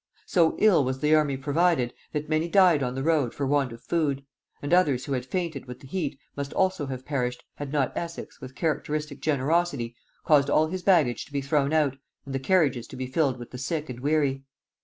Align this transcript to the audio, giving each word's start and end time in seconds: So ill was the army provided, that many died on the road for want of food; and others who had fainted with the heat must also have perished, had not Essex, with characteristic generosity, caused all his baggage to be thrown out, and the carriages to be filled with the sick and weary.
So 0.25 0.55
ill 0.57 0.83
was 0.83 0.97
the 0.99 1.13
army 1.13 1.37
provided, 1.37 1.93
that 2.11 2.27
many 2.27 2.47
died 2.47 2.81
on 2.81 2.95
the 2.95 3.03
road 3.03 3.35
for 3.35 3.45
want 3.45 3.71
of 3.71 3.83
food; 3.83 4.25
and 4.59 4.73
others 4.73 5.05
who 5.05 5.13
had 5.13 5.27
fainted 5.27 5.67
with 5.67 5.79
the 5.79 5.85
heat 5.87 6.17
must 6.35 6.53
also 6.53 6.87
have 6.87 7.05
perished, 7.05 7.43
had 7.57 7.71
not 7.71 7.95
Essex, 7.95 8.41
with 8.41 8.55
characteristic 8.55 9.21
generosity, 9.21 9.95
caused 10.25 10.49
all 10.49 10.65
his 10.69 10.81
baggage 10.81 11.25
to 11.25 11.31
be 11.31 11.41
thrown 11.41 11.71
out, 11.71 11.97
and 12.25 12.33
the 12.33 12.39
carriages 12.39 12.87
to 12.87 12.95
be 12.95 13.05
filled 13.05 13.37
with 13.37 13.51
the 13.51 13.59
sick 13.59 13.91
and 13.91 13.99
weary. 13.99 14.41